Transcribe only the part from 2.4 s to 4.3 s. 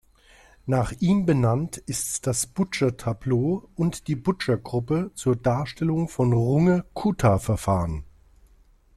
Butcher-Tableau und die